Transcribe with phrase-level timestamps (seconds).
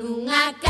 [0.00, 0.69] Nunca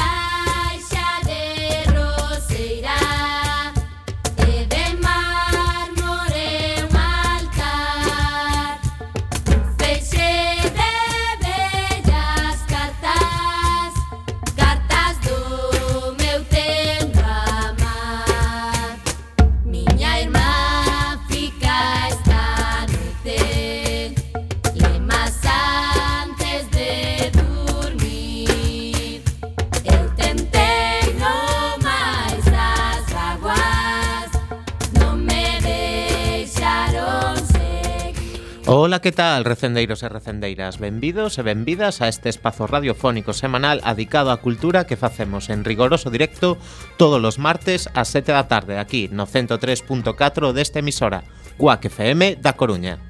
[39.00, 40.76] Ola, que tal, recendeiros e recendeiras?
[40.76, 46.12] Benvidos e benvidas a este espazo radiofónico semanal adicado á cultura que facemos en rigoroso
[46.12, 46.60] directo
[47.00, 51.24] todos os martes ás 7 da tarde aquí no 103.4 desta emisora,
[51.56, 53.09] Cuac FM da Coruña.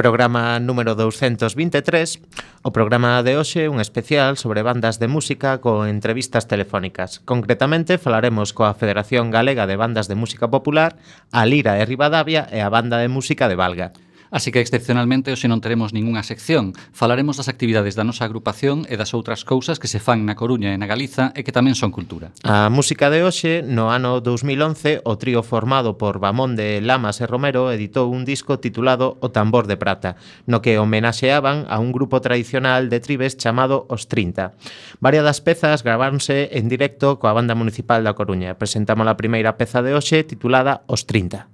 [0.06, 2.22] programa número 223,
[2.62, 7.18] o programa de hoxe un especial sobre bandas de música co entrevistas telefónicas.
[7.26, 10.94] Concretamente, falaremos coa Federación Galega de Bandas de Música Popular,
[11.34, 13.90] a Lira de Rivadavia e a Banda de Música de Valga.
[14.30, 16.74] Así que excepcionalmente hoxe non teremos ningunha sección.
[16.90, 20.74] Falaremos das actividades da nosa agrupación e das outras cousas que se fan na Coruña
[20.74, 22.34] e na Galiza e que tamén son cultura.
[22.42, 27.28] A música de hoxe, no ano 2011, o trío formado por Bamón de Lamas e
[27.30, 32.18] Romero editou un disco titulado O tambor de prata, no que homenaxeaban a un grupo
[32.20, 34.56] tradicional de tribes chamado Os 30.
[34.98, 38.58] Varias das pezas graváronse en directo coa banda municipal da Coruña.
[38.58, 41.48] Presentamos a primeira peza de hoxe titulada Os 30.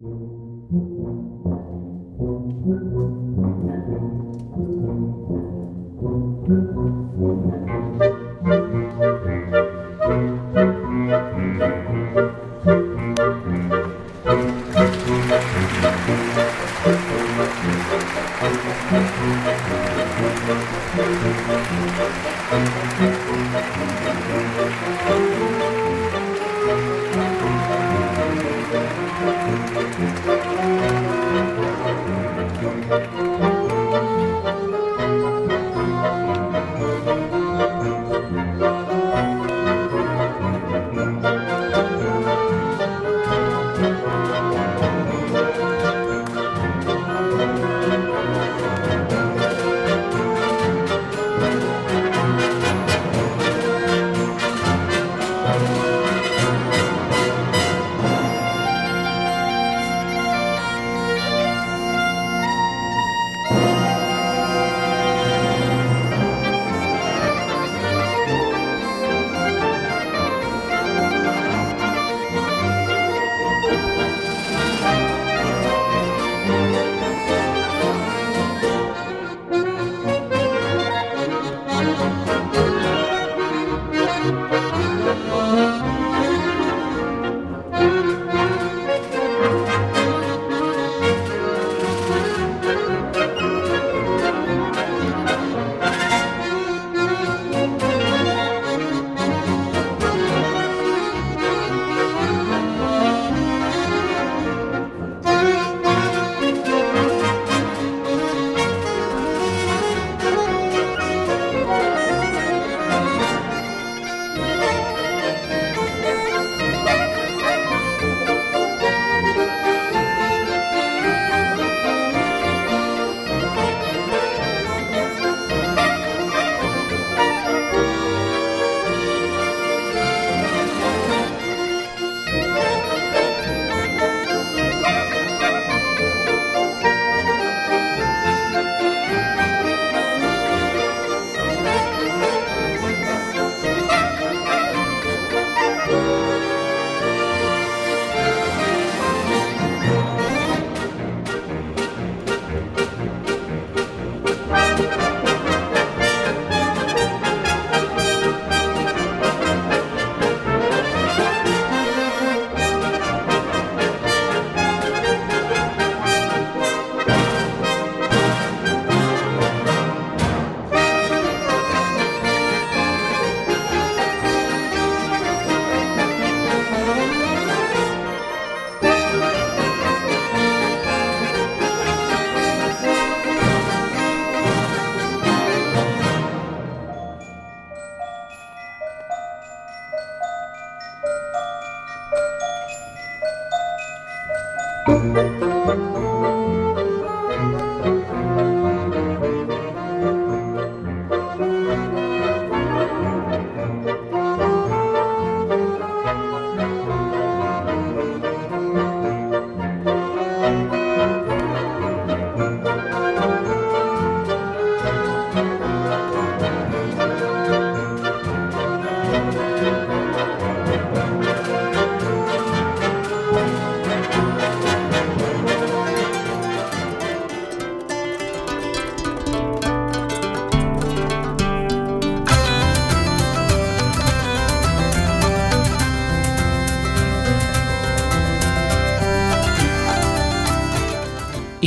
[0.00, 0.39] Thank you.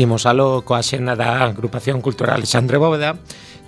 [0.03, 3.15] Imos alo coa xena da Agrupación Cultural Alexandre Bóveda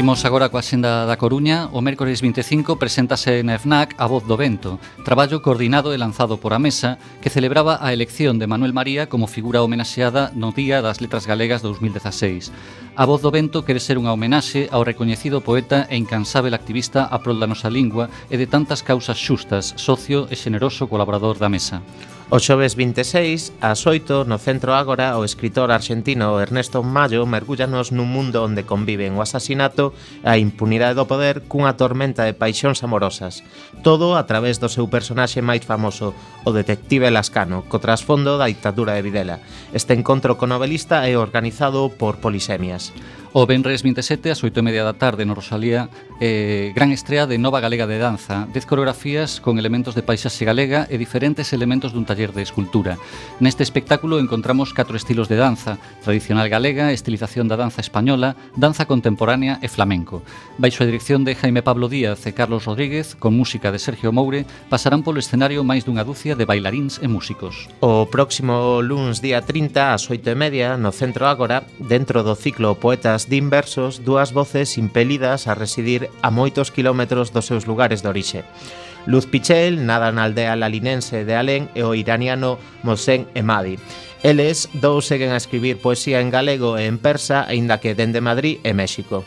[0.02, 1.70] Imos agora coa senda da Coruña.
[1.70, 6.50] O mércores 25 preséntase na FNAC A Voz do Vento, traballo coordinado e lanzado por
[6.50, 10.98] a Mesa, que celebraba a elección de Manuel María como figura homenaxeada no Día das
[10.98, 12.50] Letras Galegas 2016.
[12.98, 17.22] A Voz do Vento quere ser unha homenaxe ao recoñecido poeta e incansável activista a
[17.22, 21.78] prol da nosa lingua e de tantas causas xustas, socio e xeneroso colaborador da Mesa.
[22.32, 28.08] O xoves 26, ás 8, no Centro Ágora, o escritor argentino Ernesto Mayo mergullanos nun
[28.08, 29.92] mundo onde conviven o asasinato,
[30.24, 33.44] a impunidade do poder cunha tormenta de paixóns amorosas.
[33.82, 36.14] Todo a través do seu personaxe máis famoso,
[36.46, 39.42] o detective Lascano, co trasfondo da dictadura de Videla.
[39.74, 42.94] Este encontro co novelista é organizado por Polisemias.
[43.34, 45.88] O Benres 27 ás 8 e media da tarde no Rosalía
[46.20, 50.84] eh, Gran estrea de Nova Galega de Danza 10 coreografías con elementos de paisaxe galega
[50.92, 53.00] e diferentes elementos dun taller de escultura
[53.40, 59.56] Neste espectáculo encontramos catro estilos de danza Tradicional galega, estilización da danza española Danza contemporánea
[59.64, 60.20] e flamenco
[60.60, 64.44] Baixo a dirección de Jaime Pablo Díaz e Carlos Rodríguez Con música de Sergio Moure
[64.68, 67.72] pasarán polo escenario máis dunha dúcia de bailaríns e músicos.
[67.80, 72.76] O próximo luns día 30 ás 8 e media no Centro Ágora, dentro do ciclo
[72.76, 78.12] Poetas de Inversos, dúas voces impelidas a residir a moitos quilómetros dos seus lugares de
[78.12, 78.40] orixe.
[79.06, 83.80] Luz Pichel, nada na aldea lalinense de Alén e o iraniano Mosén Emadi.
[84.22, 88.62] Eles dous seguen a escribir poesía en galego e en persa, aínda que dende Madrid
[88.62, 89.26] e México.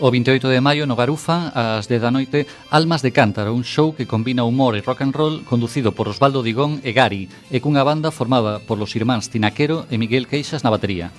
[0.00, 3.98] O 28 de maio no Garufa, ás 10 da noite, Almas de Cántaro, un show
[3.98, 7.82] que combina humor e rock and roll conducido por Osvaldo Digón e Gari, e cunha
[7.82, 11.10] banda formada por los irmáns Tinaquero e Miguel Queixas na batería.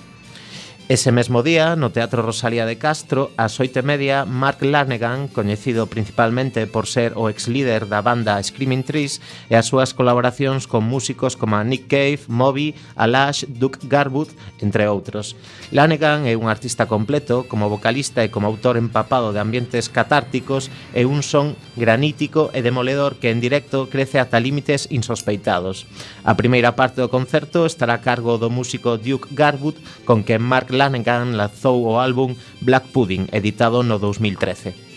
[0.90, 5.86] Ese mesmo día, no Teatro Rosalía de Castro, ás oito e media, Mark Lanegan, coñecido
[5.86, 10.82] principalmente por ser o ex líder da banda Screaming Trees e as súas colaboracións con
[10.82, 15.38] músicos como Nick Cave, Moby, Alash, Duke Garwood, entre outros.
[15.70, 21.06] Lanegan é un artista completo, como vocalista e como autor empapado de ambientes catárticos e
[21.06, 25.86] un son granítico e demoledor que en directo crece ata límites insospeitados.
[26.26, 30.79] A primeira parte do concerto estará a cargo do músico Duke Garwood, con que Mark
[30.80, 34.89] Flanagan lanzou o álbum Black Pudding, editado no 2013.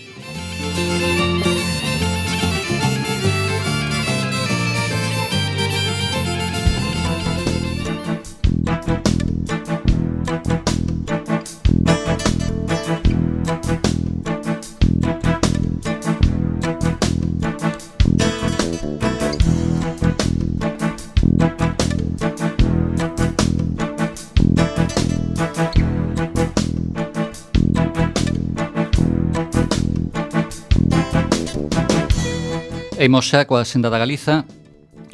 [33.03, 34.35] Imos xa coa senda da Galiza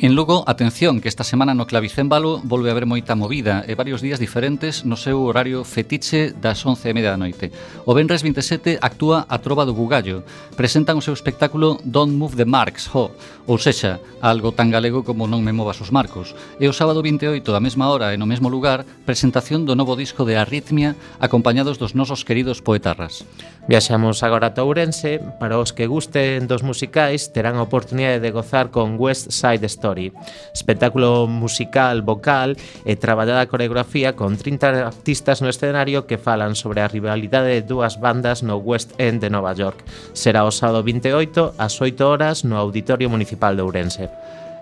[0.02, 4.00] En Lugo, atención, que esta semana no Clavicémbalo volve a haber moita movida e varios
[4.00, 7.52] días diferentes no seu horario fetiche das 11:30 da noite.
[7.84, 10.24] O Benres 27 actúa a Trova do Bugallo.
[10.56, 13.12] Presentan o seu espectáculo Don't Move the Marks, ho,
[13.44, 16.32] ou sexa, algo tan galego como Non me movas os marcos.
[16.64, 20.24] E o sábado 28, da mesma hora e no mesmo lugar, presentación do novo disco
[20.24, 23.28] de Arritmia acompañados dos nosos queridos poetarras.
[23.70, 28.74] Viaxamos agora a Ourense, para os que gusten dos musicais terán a oportunidade de gozar
[28.74, 30.10] con West Side Story,
[30.58, 36.90] espectáculo musical, vocal e traballada coreografía con 30 artistas no escenario que falan sobre a
[36.90, 39.86] rivalidade de dúas bandas no West End de Nova York.
[40.18, 44.10] Será o sábado 28 ás 8 horas no Auditorio Municipal de Ourense.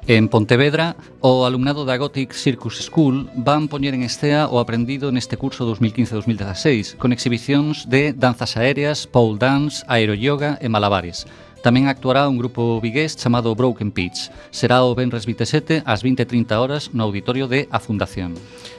[0.06, 5.36] En Pontevedra, o alumnado da Gothic Circus School van poñer en estea o aprendido neste
[5.36, 11.25] curso 2015-2016 con exhibicións de danzas aéreas, pole dance, aeroyoga e malabares.
[11.66, 14.30] Tamén actuará un grupo vigués chamado Broken Pitch.
[14.54, 18.38] Será o Benres 27 ás 20.30 horas no auditorio de A Fundación.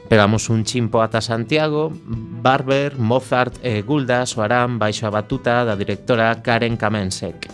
[0.08, 6.40] Pegamos un chimpo ata Santiago, Barber, Mozart e Gulda soarán baixo a batuta da directora
[6.40, 7.50] Karen Kamensek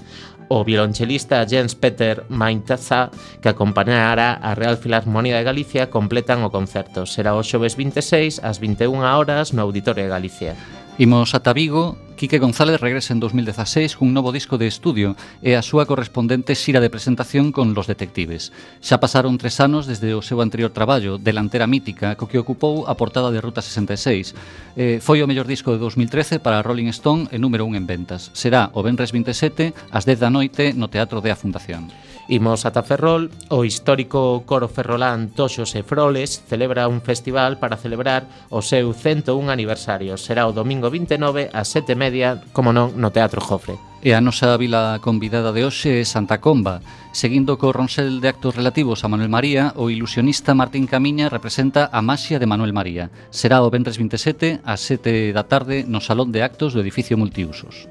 [0.54, 3.10] o violonchelista Jens Peter Maintaza
[3.42, 7.10] que acompañará a Real Filarmonía de Galicia completan o concerto.
[7.10, 10.54] Será o xoves 26 ás 21 horas no Auditorio de Galicia.
[10.94, 15.66] Imos ata Vigo Quique González regresa en 2016 cun novo disco de estudio e a
[15.66, 18.54] súa correspondente xira de presentación con Los Detectives.
[18.78, 22.94] Xa pasaron tres anos desde o seu anterior traballo, Delantera Mítica, co que ocupou a
[22.94, 24.30] portada de Ruta 66.
[24.78, 28.30] Eh, foi o mellor disco de 2013 para Rolling Stone e número 1 en ventas.
[28.30, 31.90] Será o Benres 27, ás 10 da noite, no Teatro de a Fundación.
[32.28, 38.48] Imos ata Ferrol, o histórico coro ferrolán Toxos e Froles celebra un festival para celebrar
[38.48, 40.16] o seu 101 aniversario.
[40.16, 43.76] Será o domingo 29 ás 7:30, como non, no Teatro Jofre.
[44.00, 46.80] E a nosa vila convidada de hoxe é Santa Comba.
[47.12, 52.00] Seguindo co ronsel de actos relativos a Manuel María, o ilusionista Martín Camiña representa a
[52.00, 53.12] maxia de Manuel María.
[53.28, 57.88] Será o vendres 27 ás 7 da tarde no Salón de Actos do Edificio Multiusos.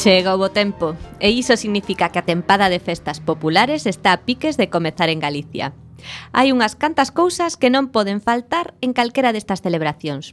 [0.00, 4.24] Chega o bo tempo, e iso significa que a tempada de festas populares está a
[4.24, 5.76] piques de comezar en Galicia.
[6.32, 10.32] Hai unhas cantas cousas que non poden faltar en calquera destas celebracións.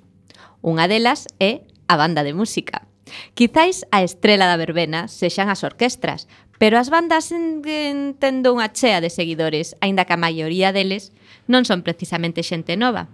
[0.64, 2.88] Unha delas é a banda de música.
[3.36, 9.12] Quizáis a estrela da verbena sexan as orquestras, pero as bandas entendo unha chea de
[9.12, 11.12] seguidores, aínda que a maioría deles
[11.44, 13.12] non son precisamente xente nova.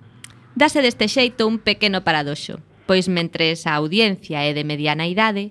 [0.54, 5.50] Dase deste xeito un pequeno paradoxo, pois mentres a audiencia é de mediana idade,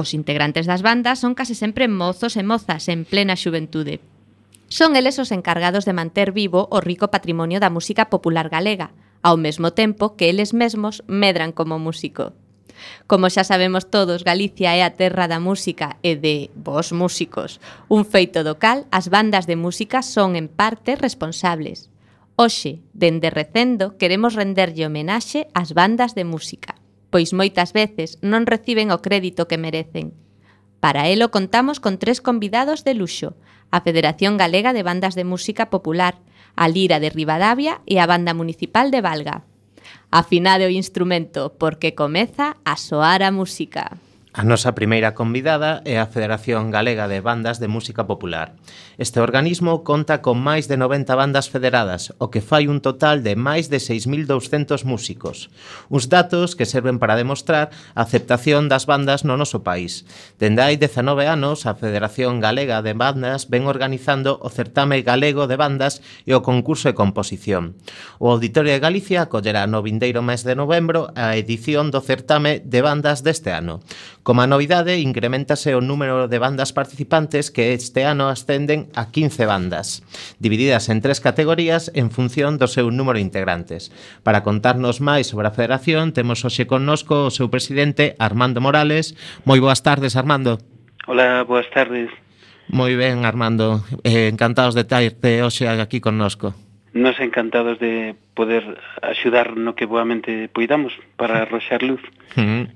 [0.00, 4.00] Os integrantes das bandas son case sempre mozos e mozas en plena xuventude.
[4.72, 9.36] Son eles os encargados de manter vivo o rico patrimonio da música popular galega, ao
[9.36, 12.32] mesmo tempo que eles mesmos medran como músico.
[13.04, 17.60] Como xa sabemos todos, Galicia é a terra da música e de vos músicos.
[17.92, 21.92] Un feito do cal, as bandas de música son en parte responsables.
[22.40, 26.79] Hoxe, dende recendo, queremos renderlle homenaxe ás bandas de música
[27.10, 30.14] pois moitas veces non reciben o crédito que merecen.
[30.80, 33.36] Para elo contamos con tres convidados de luxo,
[33.70, 36.18] a Federación Galega de Bandas de Música Popular,
[36.56, 39.44] a Lira de Ribadavia e a Banda Municipal de Valga.
[40.10, 43.98] Afinade o instrumento, porque comeza a soar a música.
[44.32, 48.54] A nosa primeira convidada é a Federación Galega de Bandas de Música Popular.
[48.94, 53.34] Este organismo conta con máis de 90 bandas federadas, o que fai un total de
[53.34, 55.50] máis de 6.200 músicos.
[55.90, 60.06] Uns datos que serven para demostrar a aceptación das bandas no noso país.
[60.38, 65.58] Dende hai 19 anos, a Federación Galega de Bandas ven organizando o Certame Galego de
[65.58, 67.74] Bandas e o Concurso de Composición.
[68.22, 72.78] O Auditorio de Galicia acollerá no vindeiro mes de novembro a edición do Certame de
[72.78, 73.82] Bandas deste ano
[74.22, 79.48] Como a novidade, incrementase o número de bandas participantes que este ano ascenden a 15
[79.48, 80.04] bandas,
[80.36, 83.88] divididas en tres categorías en función do seu número de integrantes.
[84.20, 89.16] Para contarnos máis sobre a federación, temos hoxe connosco o seu presidente Armando Morales.
[89.48, 90.60] Moi boas tardes, Armando.
[91.08, 92.12] Hola, boas tardes.
[92.68, 93.82] Moi ben, Armando.
[94.04, 96.52] Eh, encantados de terte hoxe aquí connosco
[96.92, 102.00] nos encantados de poder axudar no que boamente poidamos para roxar luz.
[102.36, 102.72] Mm.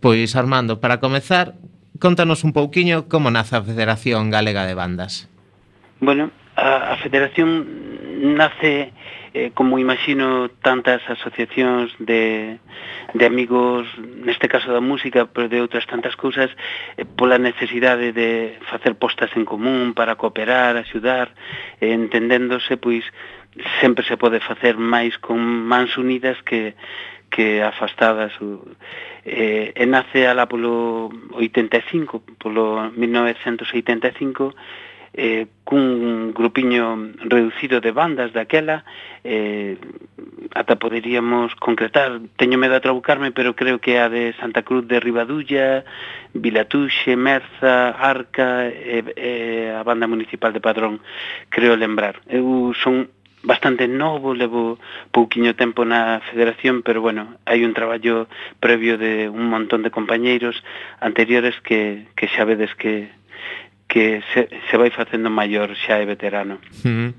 [0.00, 1.54] Pois Armando, para comezar,
[1.98, 5.28] contanos un pouquiño como nace a Federación Galega de Bandas.
[6.00, 8.92] Bueno, a, a Federación nace
[9.32, 12.58] eh, como imagino tantas asociacións de,
[13.14, 13.86] de amigos,
[14.26, 16.50] neste caso da música, pero de outras tantas cousas,
[16.98, 21.30] eh, pola necesidade de facer postas en común para cooperar, axudar,
[21.78, 23.06] eh, entendéndose, pois,
[23.80, 26.74] sempre se pode facer máis con mans unidas que
[27.30, 28.32] que afastadas.
[29.24, 34.56] Eh, e nace ala polo 85 polo 1985
[35.12, 38.84] eh, cun grupiño reducido de bandas daquela
[39.24, 39.76] eh,
[40.54, 45.00] ata poderíamos concretar teño medo a trabucarme pero creo que a de Santa Cruz de
[45.00, 45.84] Ribadulla
[46.32, 51.00] Vilatuxe, Merza, Arca e, eh, eh, a banda municipal de Padrón
[51.50, 52.22] creo lembrar.
[52.30, 53.10] Eu son
[53.42, 54.78] bastante novo, levo
[55.10, 58.28] pouquiño tempo na federación, pero bueno, hai un traballo
[58.60, 60.60] previo de un montón de compañeiros
[61.00, 63.08] anteriores que, que xa vedes que,
[63.90, 66.62] que se, se vai facendo maior xa é veterano.
[66.86, 67.10] Mm.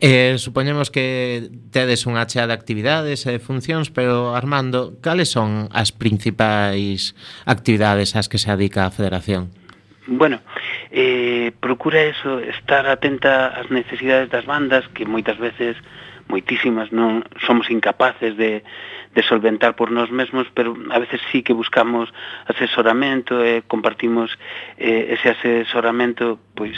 [0.00, 5.68] Eh, supoñemos que tedes unha chea de actividades e de funcións, pero Armando, cales son
[5.74, 7.12] as principais
[7.44, 9.52] actividades ás que se adica a Federación?
[10.06, 10.40] Bueno,
[10.90, 15.74] eh, procura eso, estar atenta ás necesidades das bandas que moitas veces,
[16.30, 18.62] moitísimas, non somos incapaces de,
[19.16, 22.12] de solventar por nós mesmos, pero a veces sí que buscamos
[22.44, 24.28] asesoramento e eh, compartimos
[24.76, 26.76] eh, ese asesoramento pois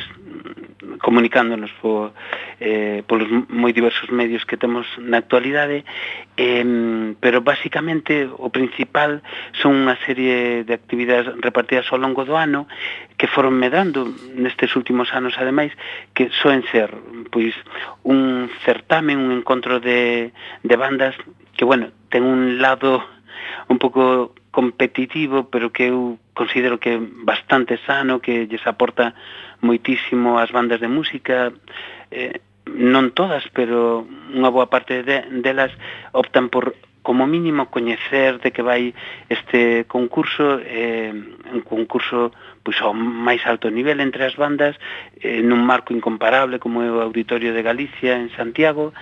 [1.03, 2.15] comunicándonos po,
[2.63, 5.83] eh, polos moi diversos medios que temos na actualidade
[6.39, 6.63] eh,
[7.19, 9.19] pero basicamente o principal
[9.59, 12.71] son unha serie de actividades repartidas ao longo do ano
[13.19, 14.07] que foron medrando
[14.39, 15.75] nestes últimos anos ademais
[16.15, 16.95] que soen ser
[17.35, 17.55] pois
[18.07, 20.31] un certame, un encontro de,
[20.63, 21.19] de bandas
[21.59, 23.05] que, bueno, ten un lado
[23.69, 29.15] un pouco competitivo, pero que eu considero que é bastante sano, que lles aporta
[29.61, 31.53] moitísimo as bandas de música,
[32.11, 35.73] eh, non todas, pero unha boa parte de, delas
[36.13, 36.77] optan por
[37.09, 38.93] como mínimo coñecer de que vai
[39.33, 44.77] este concurso eh, un concurso pois ao máis alto nivel entre as bandas
[45.25, 48.93] eh, nun marco incomparable como é o Auditorio de Galicia en Santiago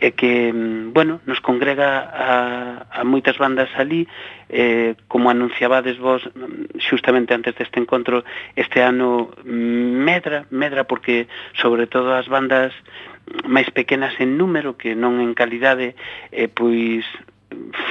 [0.00, 4.08] e que, mm, bueno, nos congrega a, a moitas bandas ali,
[4.48, 8.24] eh, como anunciabades vos mm, xustamente antes deste encontro,
[8.56, 12.72] este ano mm, medra, medra porque sobre todo as bandas
[13.44, 15.94] máis pequenas en número que non en calidade,
[16.32, 17.04] eh, pois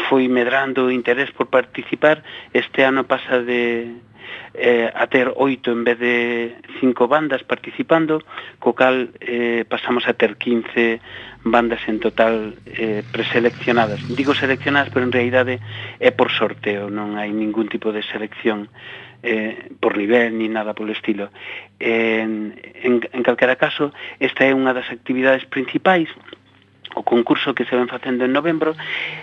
[0.09, 3.93] foi medrando o interés por participar, este ano pasa de
[4.53, 8.23] eh, a ter oito en vez de cinco bandas participando,
[8.59, 10.99] co cal eh, pasamos a ter 15
[11.43, 13.99] bandas en total eh, preseleccionadas.
[14.09, 15.59] Digo seleccionadas, pero en realidade
[15.99, 18.67] é por sorteo, non hai ningún tipo de selección
[19.23, 21.29] eh, por nivel ni nada polo estilo.
[21.79, 26.07] En, en, en calquera caso, esta é unha das actividades principais
[26.99, 28.75] o concurso que se ven facendo en novembro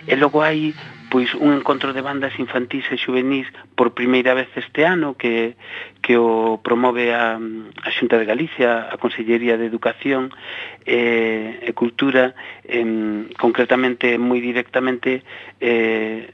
[0.08, 0.72] e logo hai
[1.12, 5.54] pois un encontro de bandas infantís e juvenís por primeira vez este ano que,
[6.02, 10.34] que o promove a, a Xunta de Galicia, a Consellería de Educación
[10.82, 12.34] e, e Cultura,
[12.66, 15.22] eh, concretamente, moi directamente,
[15.62, 16.32] eh,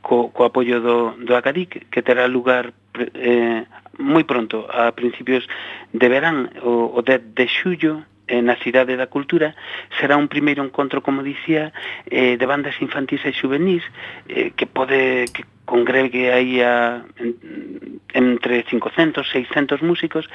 [0.00, 3.68] co, co apoio do, do ACADIC, que terá lugar eh,
[4.00, 5.44] moi pronto, a principios
[5.92, 9.54] de verán, o, o 10 de xullo, eh, na Cidade da Cultura
[10.00, 11.72] será un primeiro encontro, como dicía,
[12.08, 13.82] eh, de bandas infantis e juvenis
[14.28, 20.28] eh, que pode que congregue aí a, en, entre 500, 600 músicos.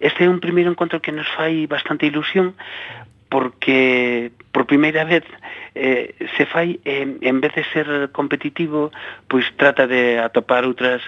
[0.00, 2.54] Este é un primeiro encontro que nos fai bastante ilusión
[3.32, 5.24] porque por primeira vez
[5.74, 8.92] eh, se fai eh, en vez de ser competitivo,
[9.26, 11.00] pois trata de atopar outras,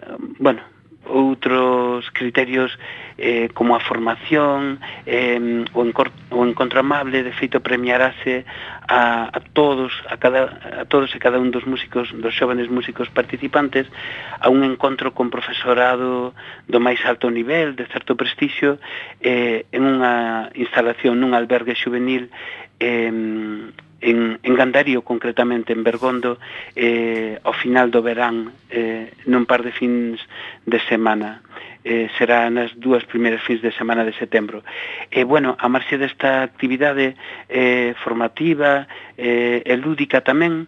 [0.00, 0.64] eh, bueno,
[1.06, 2.74] outros criterios
[3.18, 8.44] eh, como a formación eh, o, encor, o encontro amable de feito premiarase
[8.88, 13.08] a, a todos a, cada, a todos e cada un dos músicos dos xóvenes músicos
[13.08, 13.86] participantes
[14.40, 16.34] a un encontro con profesorado
[16.68, 18.82] do máis alto nivel de certo prestixio
[19.22, 22.28] eh, en unha instalación nun albergue juvenil
[22.82, 23.08] eh,
[24.00, 26.38] en, en Gandario, concretamente en Bergondo,
[26.74, 30.20] eh, ao final do verán, eh, nun par de fins
[30.66, 31.40] de semana.
[31.86, 34.66] Eh, será nas dúas primeiras fins de semana de setembro.
[35.08, 37.14] E, eh, bueno, a marxe desta actividade
[37.48, 40.66] eh, formativa eh, e lúdica tamén,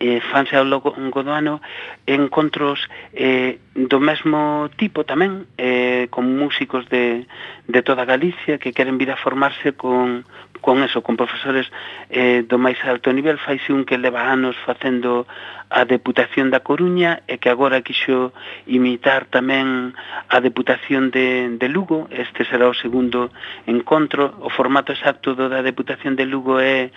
[0.00, 1.60] eh, fanse ao longo do ano
[2.06, 7.24] encontros eh, do mesmo tipo tamén eh, con músicos de,
[7.66, 10.28] de toda Galicia que queren vir a formarse con,
[10.60, 11.66] con eso, con profesores
[12.10, 15.26] eh, do máis alto nivel, faise un que leva anos facendo
[15.68, 18.30] a Deputación da Coruña e que agora quixo
[18.70, 19.98] imitar tamén
[20.30, 23.34] a Deputación de, de Lugo, este será o segundo
[23.66, 26.94] encontro, o formato exacto do da Deputación de Lugo é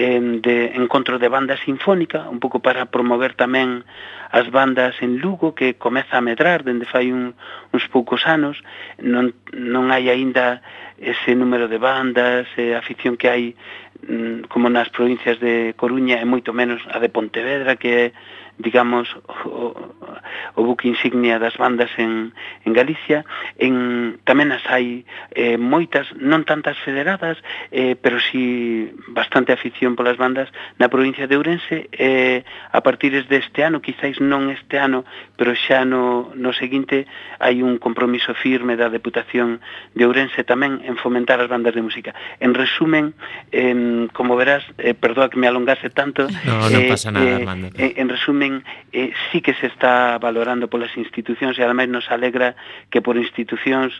[0.00, 3.84] eh, de encontro de banda sinfónica, un pouco para promover tamén
[4.32, 7.36] as bandas en Lugo que comeza a medrar dende fai un,
[7.72, 8.60] uns poucos anos,
[9.00, 10.64] non, non hai aínda
[10.96, 13.54] ese número de bandas, eh, oposición que hai
[14.08, 18.04] mm, como nas provincias de Coruña e moito menos a de Pontevedra que é
[18.58, 19.08] digamos,
[19.44, 19.76] o,
[20.56, 22.32] o buque insignia das bandas en,
[22.64, 23.24] en Galicia.
[23.60, 25.04] En, tamén as hai
[25.36, 27.36] eh, moitas, non tantas federadas,
[27.70, 30.48] eh, pero si bastante afición polas bandas
[30.80, 31.88] na provincia de Ourense.
[31.92, 35.04] Eh, a partir deste ano, quizáis non este ano,
[35.36, 37.04] pero xa no, no seguinte,
[37.40, 39.60] hai un compromiso firme da Deputación
[39.92, 42.16] de Ourense tamén en fomentar as bandas de música.
[42.40, 43.12] En resumen,
[43.52, 47.34] eh, como verás, eh, perdoa que me alongase tanto, no, no eh, pasa nada, eh,
[47.42, 47.66] Armando.
[47.76, 48.62] Eh, en resumen, tamén
[48.94, 52.54] eh, sí que se está valorando polas institucións e ademais nos alegra
[52.94, 53.90] que por institucións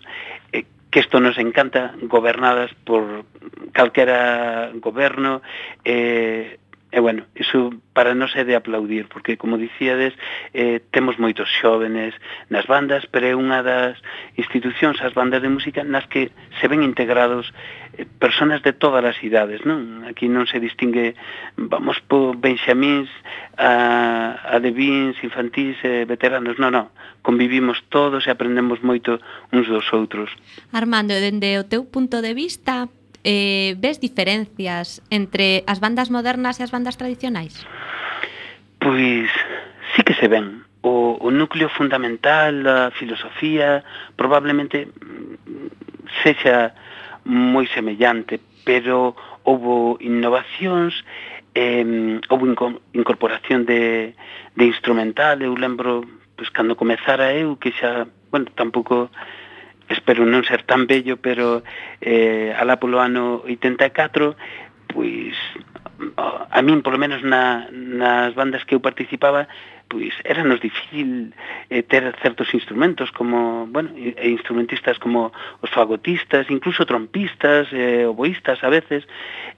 [0.55, 3.27] eh, que isto nos encanta, gobernadas por
[3.75, 5.43] calquera goberno,
[5.85, 6.63] eh,
[6.97, 10.17] E bueno, iso para non é de aplaudir, porque como dicíades,
[10.57, 12.17] eh, temos moitos xóvenes
[12.49, 14.01] nas bandas, pero é unha das
[14.41, 17.53] institucións, as bandas de música, nas que se ven integrados
[18.01, 20.09] eh, personas de todas as idades, non?
[20.09, 21.13] Aquí non se distingue,
[21.61, 23.13] vamos po benxamins,
[23.61, 26.89] a, a devins, infantís, eh, veteranos, non, non.
[27.21, 29.21] Convivimos todos e aprendemos moito
[29.53, 30.33] uns dos outros.
[30.73, 32.89] Armando, dende o teu punto de vista,
[33.27, 37.59] eh, ves diferencias entre as bandas modernas e as bandas tradicionais?
[38.79, 39.27] Pois
[39.99, 40.63] sí que se ven.
[40.87, 43.83] O, o núcleo fundamental, a filosofía,
[44.15, 44.87] probablemente
[46.23, 46.71] sexa
[47.27, 50.95] moi semellante, pero houve innovacións,
[51.59, 52.55] eh, houve
[52.95, 54.15] incorporación de,
[54.55, 56.07] de instrumental, eu lembro,
[56.39, 59.11] pois, cando comezara eu, que xa, bueno, tampouco
[59.89, 61.63] espero non ser tan bello, pero
[62.03, 64.35] eh, alá polo ano 84,
[64.91, 65.37] pois
[66.51, 69.49] a min, polo menos na, nas bandas que eu participaba,
[69.89, 71.33] pois era nos difícil
[71.71, 78.63] eh, ter certos instrumentos como, bueno, e instrumentistas como os fagotistas, incluso trompistas, eh, oboístas
[78.65, 79.07] a veces.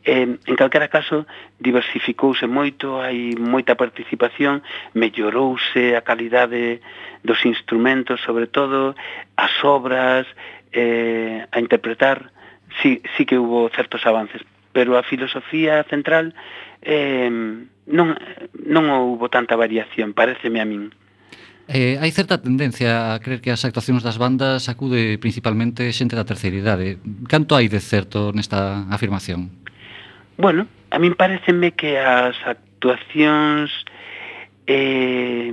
[0.04, 1.26] Eh, en calquera caso,
[1.58, 4.60] diversificouse moito, hai moita participación,
[4.92, 6.84] mellorouse a calidade
[7.24, 8.92] dos instrumentos, sobre todo
[9.36, 10.28] as obras,
[10.72, 12.30] eh, a interpretar,
[12.82, 16.36] sí, sí que hubo certos avances, pero a filosofía central
[16.82, 18.14] eh, non,
[18.52, 20.92] non houbo tanta variación, pareceme a min.
[21.68, 26.24] Eh, hai certa tendencia a creer que as actuacións das bandas acude principalmente xente da
[26.24, 26.96] terceira idade.
[27.28, 29.52] Canto hai de certo nesta afirmación?
[30.40, 33.68] Bueno, a min pareceme que as actuacións
[34.64, 35.52] eh,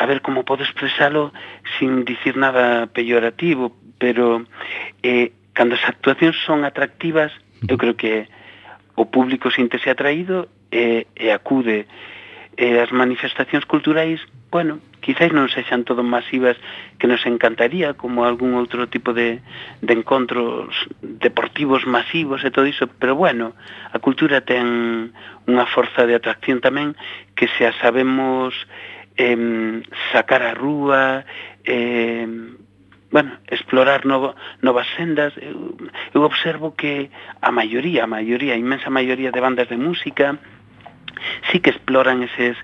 [0.00, 1.30] a ver como podo expresalo
[1.78, 4.42] sin dicir nada peyorativo, pero
[5.06, 7.30] eh, cando as actuacións son atractivas,
[7.68, 8.26] eu creo que
[8.96, 11.86] o público sintese atraído e, e acude.
[12.56, 16.58] E as manifestacións culturais, bueno, quizáis non sexan todo masivas
[17.00, 19.40] que nos encantaría, como algún outro tipo de,
[19.80, 23.56] de encontros deportivos masivos e todo iso, pero bueno,
[23.90, 25.10] a cultura ten
[25.48, 26.98] unha forza de atracción tamén
[27.32, 28.52] que se a sabemos
[29.16, 31.24] eh, sacar a rúa,
[31.64, 32.26] eh,
[33.10, 35.34] bueno, explorar novo, novas sendas.
[35.36, 35.76] Eu,
[36.14, 37.10] eu observo que
[37.42, 40.38] a maioría, a maioría, a inmensa maioría de bandas de música,
[41.50, 42.56] sí que exploran eses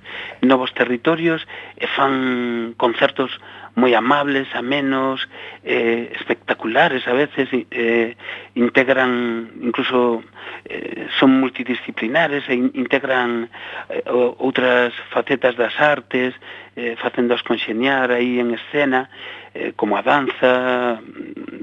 [0.42, 3.30] novos territorios e fan concertos
[3.76, 5.20] moi amables, amenos,
[5.60, 8.16] eh, espectaculares a veces, eh,
[8.56, 10.24] integran, incluso
[10.64, 13.52] eh, son multidisciplinares e integran
[13.92, 16.32] eh, outras facetas das artes,
[16.72, 19.12] eh, facéndoas conxeñar aí en escena,
[19.52, 20.96] eh, como a danza,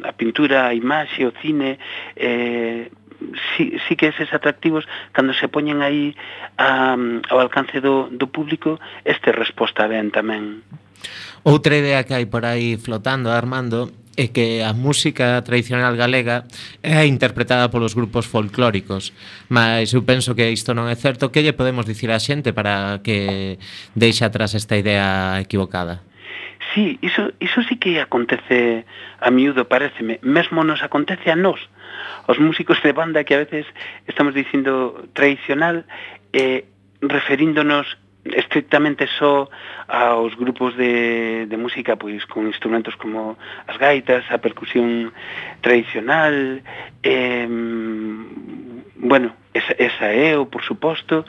[0.05, 1.81] a pintura, a imaxe, o cine,
[2.13, 2.93] eh,
[3.55, 6.15] sí, sí que eses atractivos cando se poñen aí
[6.57, 6.95] a,
[7.29, 10.63] ao alcance do, do público este resposta ben tamén
[11.43, 16.45] Outra idea que hai por aí flotando, Armando, é que a música tradicional galega
[16.79, 19.11] é interpretada polos grupos folclóricos,
[19.49, 21.33] mas eu penso que isto non é certo.
[21.33, 23.57] Que lle podemos dicir á xente para que
[23.91, 26.05] deixe atrás esta idea equivocada?
[26.73, 28.85] Sí, iso, iso sí que acontece
[29.19, 30.19] a miúdo, pareceme.
[30.23, 31.61] Mesmo nos acontece a nós.
[32.27, 33.65] Os músicos de banda que a veces
[34.07, 35.85] estamos dicindo tradicional,
[36.33, 36.65] eh,
[37.01, 37.85] referíndonos
[38.25, 39.49] estrictamente só
[39.87, 45.11] aos grupos de, de música pois con instrumentos como as gaitas, a percusión
[45.61, 46.63] tradicional,
[47.03, 47.45] eh,
[48.95, 51.25] bueno, esa, esa é o, por suposto,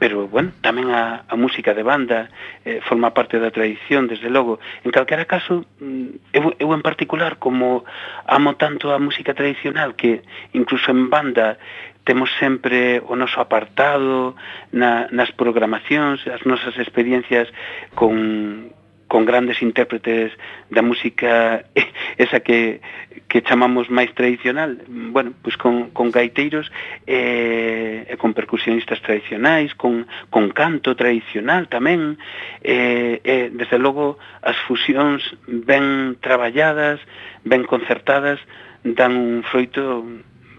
[0.00, 2.32] pero, bueno, tamén a, a música de banda
[2.64, 4.56] eh, forma parte da tradición, desde logo.
[4.80, 7.84] En calquera caso, mm, eu, eu en particular, como
[8.24, 10.24] amo tanto a música tradicional, que
[10.56, 11.60] incluso en banda
[12.08, 14.32] temos sempre o noso apartado
[14.72, 17.52] na, nas programacións, as nosas experiencias
[17.92, 18.72] con,
[19.10, 20.30] con grandes intérpretes
[20.70, 21.66] da música
[22.16, 22.78] esa que,
[23.26, 26.70] que chamamos máis tradicional, bueno, pois con, con gaiteiros
[27.10, 32.22] e, eh, e con percusionistas tradicionais, con, con canto tradicional tamén,
[32.62, 34.14] e, eh, e, eh, desde logo,
[34.46, 37.02] as fusións ben traballadas,
[37.42, 38.38] ben concertadas,
[38.86, 40.06] dan un froito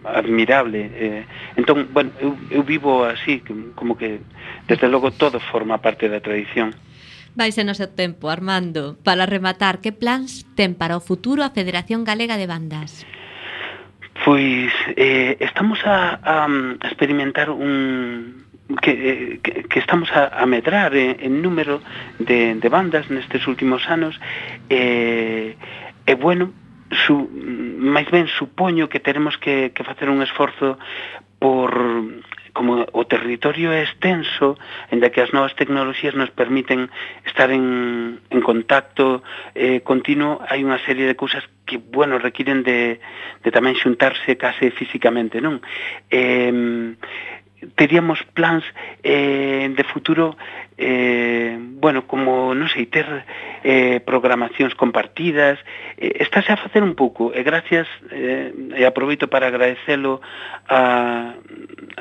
[0.03, 0.91] admirable.
[0.91, 1.23] Eh,
[1.55, 3.39] entón, bueno, eu, eu vivo así,
[3.79, 4.19] como que
[4.67, 6.75] desde logo todo forma parte da tradición.
[7.35, 8.99] Vaise no seu tempo, Armando.
[9.03, 13.07] Para rematar, que plans ten para o futuro a Federación Galega de Bandas?
[14.25, 16.45] Pois eh, estamos a, a
[16.83, 18.41] experimentar un,
[18.81, 21.81] que, que, que estamos a, a medrar en, en número
[22.19, 24.19] de, de bandas nestes últimos anos
[24.69, 26.53] e, eh, e bueno
[27.07, 27.15] su,
[27.79, 30.77] máis ben supoño que teremos que, que facer un esforzo
[31.39, 31.71] por
[32.53, 34.59] como o territorio é extenso,
[34.91, 36.91] en que as novas tecnoloxías nos permiten
[37.25, 39.23] estar en, en contacto
[39.55, 42.99] eh, continuo, hai unha serie de cousas que, bueno, requiren de,
[43.43, 45.63] de tamén xuntarse case físicamente, non?
[46.11, 46.95] Eh,
[47.75, 48.63] teríamos plans
[49.03, 50.37] eh, de futuro
[50.77, 53.05] eh, bueno, como, non sei, ter
[53.61, 55.61] eh, programacións compartidas,
[56.01, 60.25] eh, estáse a facer un pouco, e gracias, eh, e aproveito para agradecelo
[60.65, 61.37] a,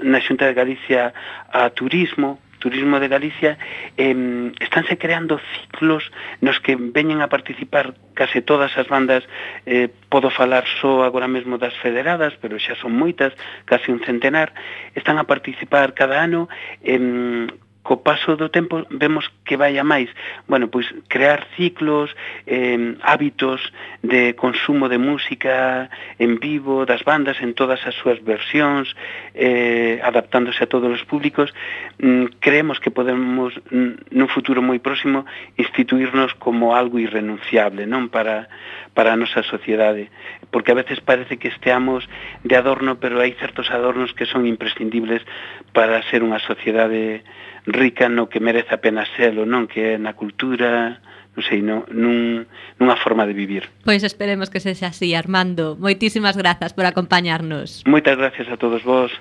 [0.01, 1.13] na Xunta de Galicia
[1.53, 3.59] a Turismo, Turismo de Galicia,
[3.97, 6.13] eh, estánse creando ciclos
[6.45, 9.25] nos que veñen a participar case todas as bandas,
[9.65, 13.33] eh, podo falar só agora mesmo das federadas, pero xa son moitas,
[13.65, 14.53] case un centenar,
[14.95, 16.47] están a participar cada ano
[16.85, 17.49] eh,
[17.91, 20.07] co paso do tempo vemos que vai a máis.
[20.47, 22.15] Bueno, pois crear ciclos,
[22.47, 23.59] eh, hábitos
[24.07, 25.91] de consumo de música
[26.23, 28.95] en vivo, das bandas en todas as súas versións,
[29.35, 31.51] eh, adaptándose a todos os públicos,
[31.99, 35.27] mm, creemos que podemos mm, nun futuro moi próximo
[35.59, 38.47] instituirnos como algo irrenunciable, non para
[38.95, 40.11] para a nosa sociedade,
[40.55, 42.07] porque a veces parece que esteamos
[42.47, 45.27] de adorno, pero hai certos adornos que son imprescindibles
[45.75, 49.67] para ser unha sociedade eh, rica no que merece a pena selo, non?
[49.71, 51.01] Que é na cultura,
[51.35, 52.51] non sei, non, nun,
[52.83, 53.71] nunha forma de vivir.
[53.87, 55.79] Pois esperemos que sexa así, Armando.
[55.79, 57.87] Moitísimas grazas por acompañarnos.
[57.87, 59.15] Moitas gracias a todos vos.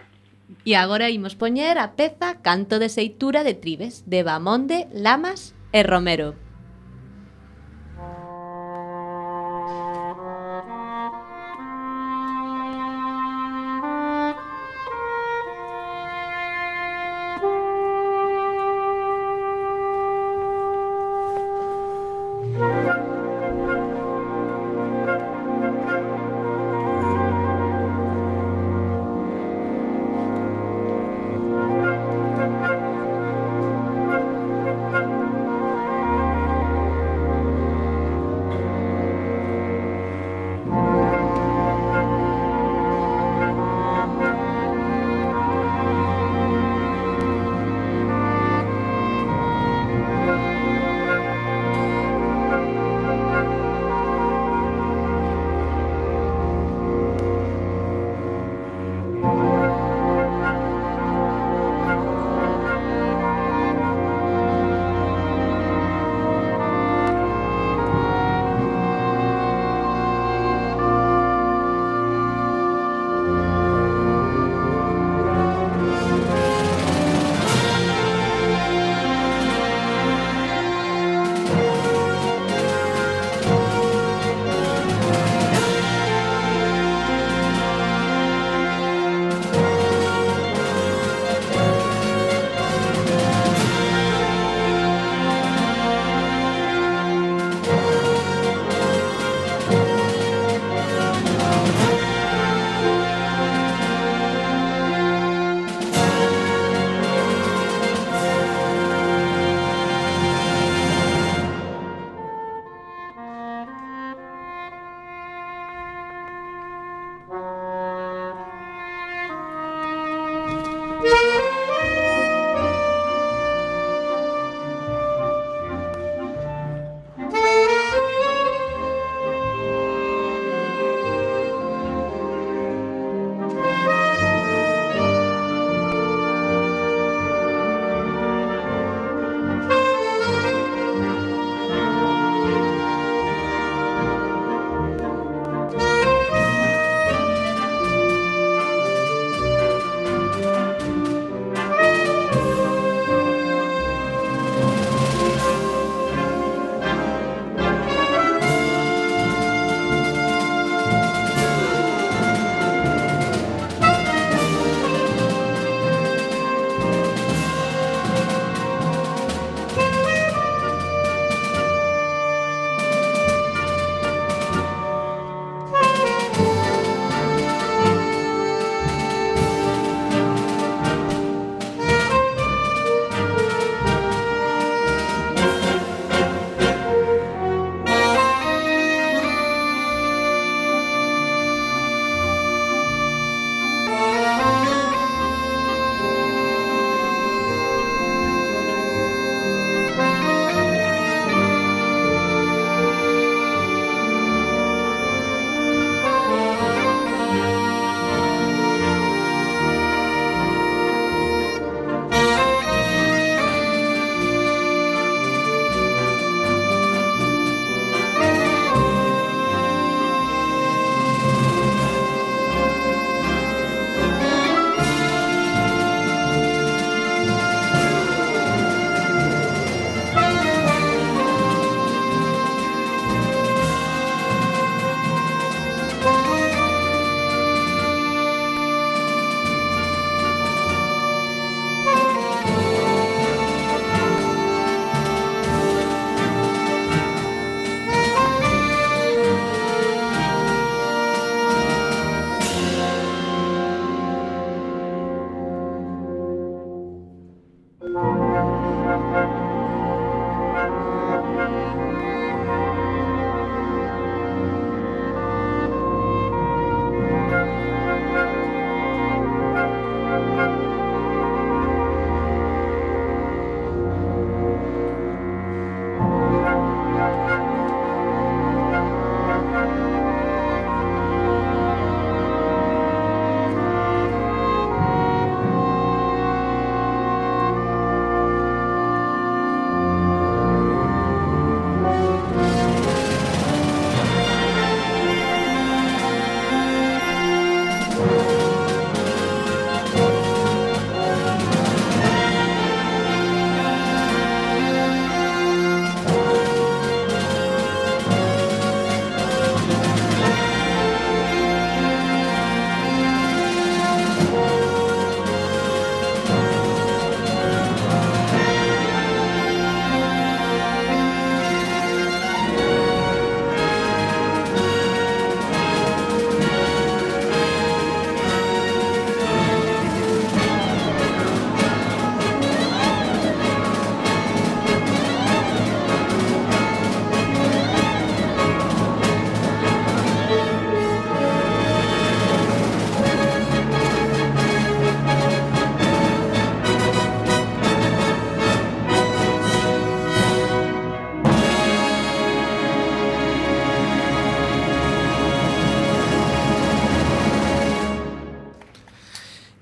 [0.66, 5.86] E agora imos poñer a peza Canto de Seitura de Tribes, de Bamonde, Lamas e
[5.86, 6.49] Romero.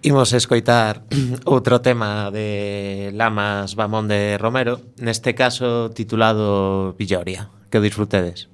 [0.08, 1.04] Imos escoitar
[1.44, 7.52] outro tema de Lamas Bamón de Romero, neste caso titulado Villoria.
[7.68, 8.48] Que disfrutedes.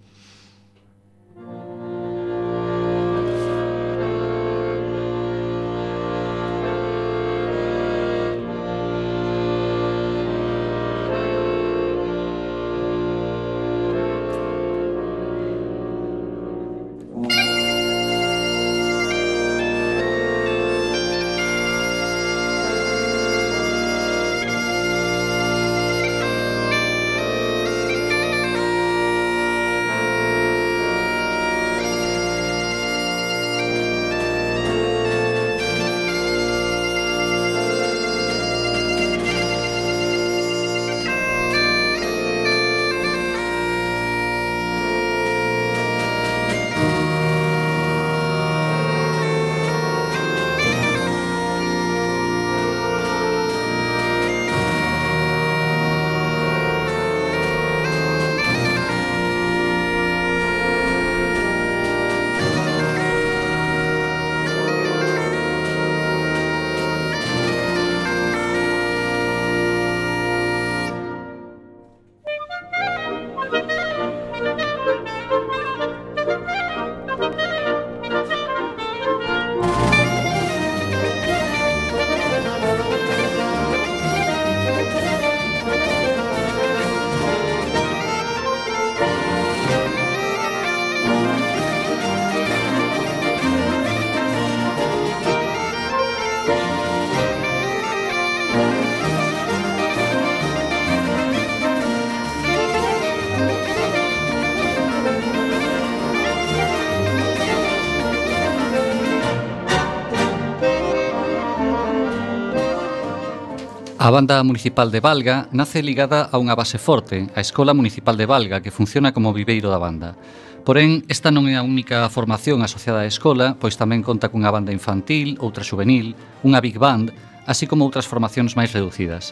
[114.04, 118.28] A banda municipal de Valga nace ligada a unha base forte, a Escola Municipal de
[118.28, 120.20] Valga, que funciona como viveiro da banda.
[120.68, 124.76] Porén, esta non é a única formación asociada á escola, pois tamén conta cunha banda
[124.76, 127.16] infantil, outra juvenil, unha big band,
[127.48, 129.32] así como outras formacións máis reducidas.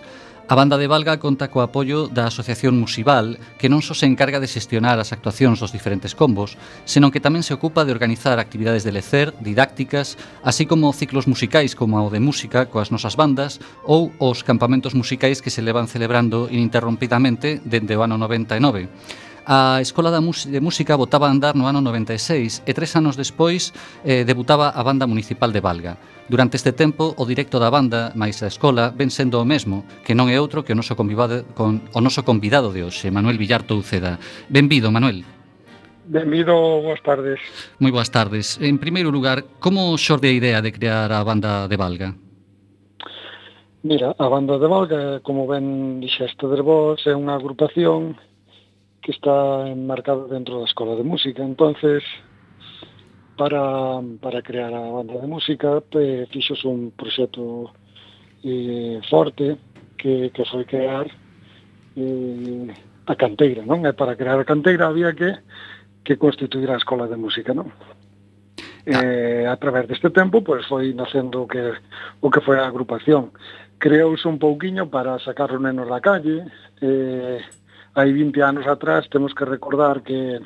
[0.51, 4.43] A banda de Valga conta co apoio da Asociación Musival, que non só se encarga
[4.43, 8.83] de xestionar as actuacións dos diferentes combos, senón que tamén se ocupa de organizar actividades
[8.83, 14.11] de lecer, didácticas, así como ciclos musicais como o de música coas nosas bandas ou
[14.19, 18.91] os campamentos musicais que se levan celebrando ininterrompidamente dende o ano 99.
[19.45, 23.73] A Escola da de Música botaba a andar no ano 96 e tres anos despois
[24.05, 25.97] eh, debutaba a Banda Municipal de Valga.
[26.29, 30.13] Durante este tempo, o directo da banda máis a escola ven sendo o mesmo, que
[30.13, 33.65] non é outro que o noso convidado, con, o noso convidado de hoxe, Manuel Villar
[33.65, 34.21] Touceda.
[34.45, 35.25] Benvido, Manuel.
[36.05, 36.53] Benvido,
[36.85, 37.41] boas tardes.
[37.81, 38.61] Moi boas tardes.
[38.61, 42.13] En primeiro lugar, como xorde a idea de crear a banda de Valga?
[43.81, 48.21] Mira, a banda de Valga, como ben dixeste de vos, é unha agrupación
[49.01, 51.43] que está enmarcado dentro da Escola de Música.
[51.43, 52.03] entonces
[53.37, 57.73] para, para crear a banda de música eh, fixos un proxecto
[58.43, 59.57] eh, forte
[59.97, 61.07] que, que foi crear
[61.97, 62.67] eh,
[63.05, 63.81] a canteira, non?
[63.85, 65.41] E para crear a canteira había que
[66.03, 67.69] que constituir a Escola de Música, non?
[68.89, 69.01] Ah.
[69.05, 71.61] Eh, a través deste tempo, pois foi nacendo o que
[72.21, 73.29] o que foi a agrupación.
[73.77, 76.45] Creouse un pouquiño para sacar os nenos da calle,
[76.81, 77.41] eh,
[77.95, 80.39] hai 20 anos atrás temos que recordar que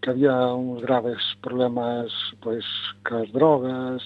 [0.00, 2.64] que había uns graves problemas pois
[3.02, 4.02] cas drogas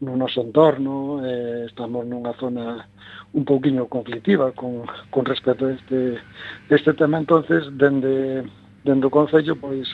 [0.00, 2.84] no noso entorno, eh, estamos nunha zona
[3.32, 6.20] un pouquiño conflictiva con, con respecto a este,
[6.68, 8.44] este tema, entonces, dende,
[8.84, 9.88] dende o Concello, pois,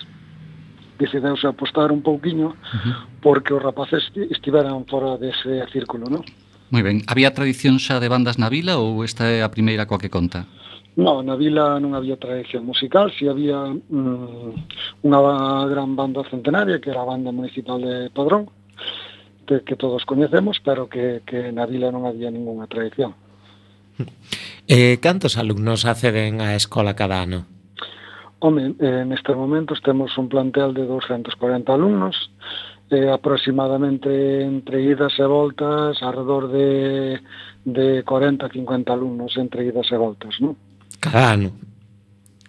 [0.99, 2.95] decideuse apostar un pouquiño uh -huh.
[3.23, 6.23] porque os rapaces estiveran fora dese círculo, non?
[6.71, 7.03] Moi ben.
[7.07, 10.47] Había tradición xa de bandas na vila ou esta é a primeira coa que conta?
[10.95, 15.21] No, na vila non había tradición musical, si había mm, unha
[15.65, 18.53] gran banda centenaria, que era a banda municipal de Padrón,
[19.49, 23.17] que, que todos coñecemos, pero que, que na vila non había ninguna tradición.
[24.71, 27.51] Eh, cantos alumnos acceden á escola cada ano?
[28.39, 32.31] Home, eh, nestes momentos temos un plantel de 240 alumnos,
[32.89, 34.07] eh, aproximadamente
[34.47, 37.19] entre idas e voltas, alrededor de,
[37.67, 40.55] de 40-50 alumnos entre idas e voltas, non?
[41.03, 41.51] cada ano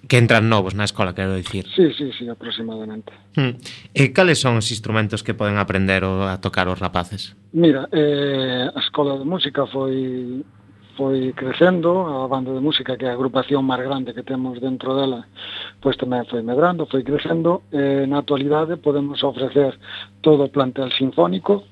[0.08, 1.66] que entran novos na escola, quero dicir.
[1.74, 3.10] Sí, sí, sí, aproximadamente.
[3.34, 3.58] Hmm.
[3.98, 7.34] E cales son os instrumentos que poden aprender o, a tocar os rapaces?
[7.50, 10.46] Mira, eh, a escola de música foi
[10.94, 14.94] foi crecendo, a banda de música que é a agrupación máis grande que temos dentro
[14.94, 15.26] dela,
[15.82, 19.74] pois tamén foi medrando, foi crecendo, e na actualidade podemos ofrecer
[20.22, 21.66] todo o plantel sinfónico,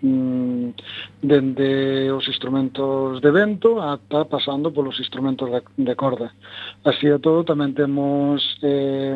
[0.00, 0.72] Mm,
[1.20, 6.32] dende os instrumentos de vento ata pasando polos instrumentos de, de corda.
[6.88, 9.12] Así e todo, tamén temos eh,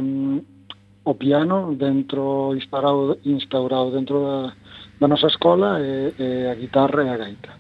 [1.05, 4.53] o piano dentro instaurado, instaurado dentro da,
[5.01, 7.51] da nosa escola e, e a guitarra e a gaita.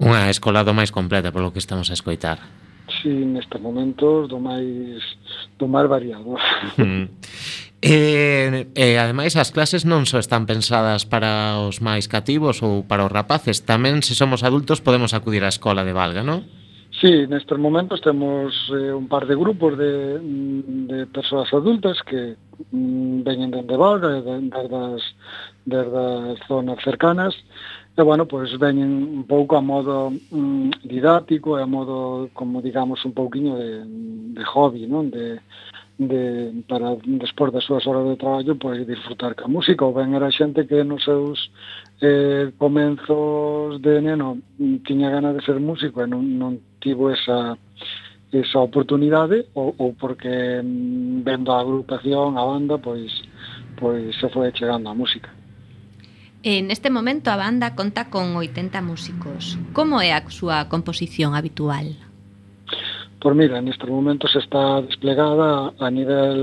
[0.00, 2.38] Unha escola do máis completa polo que estamos a escoitar.
[3.00, 5.04] Si, sí, neste momento do máis
[5.56, 6.36] do máis variado.
[6.80, 7.08] Mm.
[7.80, 13.06] E, e ademais as clases non só están pensadas para os máis cativos ou para
[13.06, 16.42] os rapaces, tamén se somos adultos podemos acudir á escola de Valga, non?
[16.98, 20.18] Sí, nestes momentos temos eh, un par de grupos de,
[20.90, 22.34] de persoas adultas que
[22.74, 25.02] mm, veñen dende Valga, desdas,
[25.62, 27.38] desdas zonas cercanas,
[27.94, 32.58] e, bueno, pois pues, veñen un pouco a modo mm, didáctico e a modo, como
[32.58, 33.86] digamos, un pouquiño de,
[34.34, 35.14] de hobby, non?
[35.14, 35.38] De,
[35.98, 40.30] de, para despois das súas horas de traballo pois disfrutar ca música ou ben era
[40.30, 41.50] xente que nos seus
[42.00, 44.38] eh, comenzos de neno
[44.86, 47.58] tiña ganas de ser músico e non, non tivo esa
[48.30, 53.10] esa oportunidade ou, ou porque mm, vendo a agrupación, a banda, pois
[53.74, 55.34] pois se foi chegando a música.
[56.46, 59.58] En este momento a banda conta con 80 músicos.
[59.74, 62.07] Como é a súa composición habitual?
[63.20, 66.38] Pois mira, nestes momentos está desplegada a nivel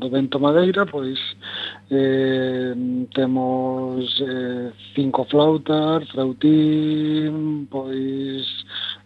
[0.00, 1.18] do Vento Madeira, pois
[1.92, 2.74] eh,
[3.14, 8.44] temos eh, cinco flautas, flautín, pois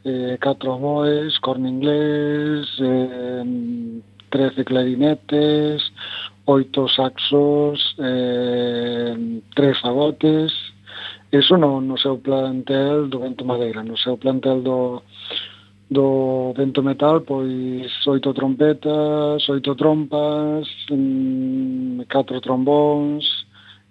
[0.07, 3.45] eh, catro boes, corno inglés, eh,
[4.31, 5.83] trece clarinetes,
[6.47, 10.53] oito saxos, eh, tres fagotes,
[11.33, 15.03] Eso no, no seu plantel do Vento Madeira, no seu plantel do,
[15.89, 16.07] do
[16.53, 23.25] vento metal, pois oito trompetas, oito trompas, mm, catro trombóns,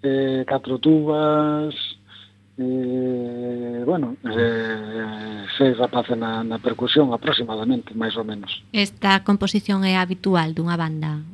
[0.02, 1.74] eh, catro tubas,
[2.58, 8.62] eh, bueno, eh, seis rapaces na, na percusión aproximadamente, máis ou menos.
[8.72, 11.24] Esta composición é habitual dunha banda?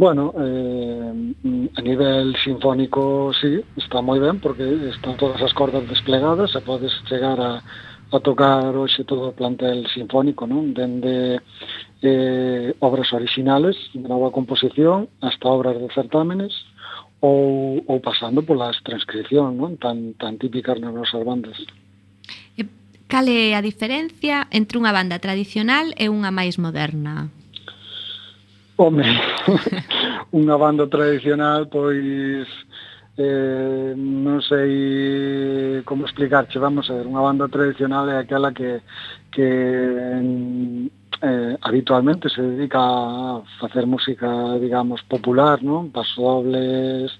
[0.00, 1.12] Bueno, eh,
[1.44, 6.60] mm, a nivel sinfónico sí, está moi ben, porque están todas as cordas desplegadas, se
[6.64, 7.60] podes chegar a
[8.10, 10.74] a tocar hoxe todo o plantel sinfónico, non?
[10.74, 11.38] Dende
[12.02, 16.50] eh, obras orixinales, nova composición, hasta obras de certámenes,
[17.22, 19.78] ou, ou pasando polas transcripción, non?
[19.78, 21.54] Tan, tan típicas nas nosas bandas.
[22.58, 22.66] E
[23.06, 27.30] cal é a diferencia entre unha banda tradicional e unha máis moderna?
[28.80, 29.06] Home,
[30.40, 32.48] unha banda tradicional, pois
[33.20, 38.80] eh, non sei como explicarche, vamos a ver, unha banda tradicional é aquela que,
[39.28, 39.48] que
[41.22, 45.92] eh, habitualmente se dedica a facer música, digamos, popular, non?
[45.92, 47.12] Pasodobles,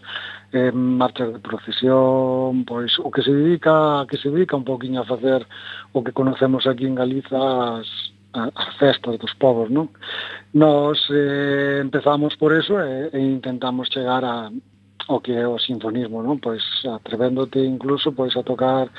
[0.56, 5.10] eh, marchas de procesión, pois o que se dedica, que se dedica un poquinho a
[5.10, 5.44] facer
[5.92, 7.88] o que conocemos aquí en Galiza as,
[8.32, 9.92] as festas dos povos, non?
[10.56, 14.48] Nos eh, empezamos por eso e, e intentamos chegar a,
[15.08, 16.38] o que é o sinfonismo, non?
[16.38, 18.90] Pois atrevéndote incluso pois a tocar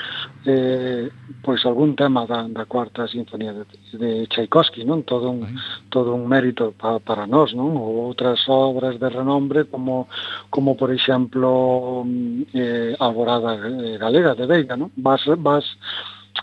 [0.46, 1.12] eh,
[1.44, 3.66] pois algún tema da, da cuarta sinfonía de,
[3.98, 5.04] de Tchaikovsky, non?
[5.04, 5.46] Todo un
[5.90, 7.78] todo un mérito pa, para nós, non?
[7.78, 10.08] Ou outras obras de renombre como
[10.50, 14.92] como por exemplo mm, eh, Alborada eh, Galega de Veiga, non?
[14.98, 15.66] Vas vas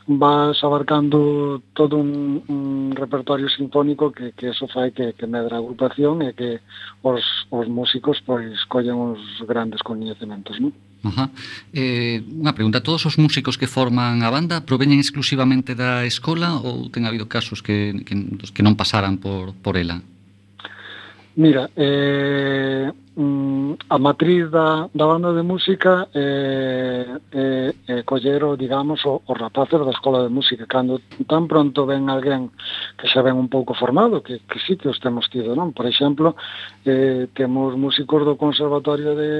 [0.08, 5.60] vas abarcando todo un, un repertorio sinfónico que, que eso fai que, que medra a
[5.60, 6.64] agrupación e que
[7.04, 7.20] os,
[7.52, 10.72] os músicos pois collen os grandes coñecementos, non?
[11.04, 11.28] Ajá.
[11.76, 16.88] Eh, unha pregunta, todos os músicos que forman a banda proveñen exclusivamente da escola ou
[16.88, 20.00] ten habido casos que, que, que non pasaran por, por ela?
[21.36, 29.04] Mira, eh, mm, a matriz da, da banda de música eh, eh, eh, collero, digamos,
[29.04, 30.66] o, o rapaces da escola de música.
[30.66, 32.54] Cando tan pronto ven alguén
[32.94, 35.74] que xa ven un pouco formado, que, que sí que os temos tido, non?
[35.74, 36.38] Por exemplo,
[36.86, 39.30] eh, temos músicos do Conservatorio de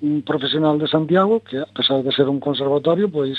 [0.00, 3.36] um, Profesional de Santiago, que a pesar de ser un conservatorio, pois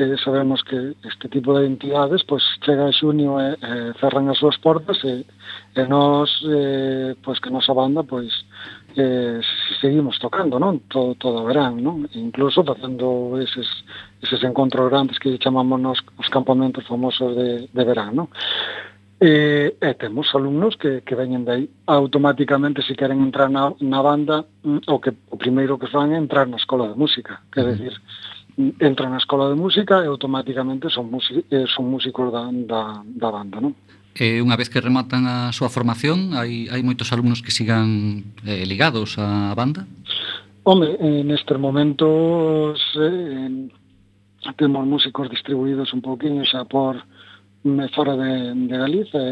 [0.00, 4.40] eh, sabemos que este tipo de entidades pois chega a xunio e eh, cerran as
[4.40, 5.28] súas portas e,
[5.76, 8.32] e nos, eh, pois que nosa banda, pois
[8.96, 9.40] eh,
[9.80, 10.84] seguimos tocando, non?
[10.88, 12.08] Todo, todo o verán, non?
[12.14, 13.68] Incluso facendo eses,
[14.20, 18.28] eses encontros grandes que chamamos nos, os campamentos famosos de, de verán, non?
[19.22, 24.02] E, eh, e temos alumnos que, que veñen dai automáticamente se queren entrar na, na
[24.02, 27.70] banda mm, o que o primeiro que fan é entrar na escola de música quer
[27.70, 27.94] decir,
[28.58, 31.06] mm, entran na escola de música e automáticamente son,
[31.54, 33.78] eh, son músicos da, da, da banda non?
[34.12, 38.68] E unha vez que rematan a súa formación, hai, hai moitos alumnos que sigan eh,
[38.68, 39.88] ligados á banda?
[40.68, 40.94] Home,
[41.24, 43.68] nestes momentos eh,
[44.60, 47.00] temos músicos distribuídos un pouquinho xa por
[47.94, 49.30] fora de, de Galiza e,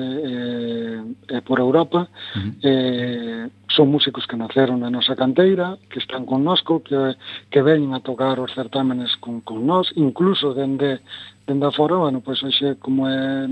[1.28, 2.52] e, e por Europa uh -huh.
[2.62, 7.18] eh, son músicos que naceron na nosa canteira que están con nosco que,
[7.50, 11.02] que veñen a tocar os certámenes con, con nós incluso dende,
[11.46, 13.50] dende afora bueno, pois hoxe como é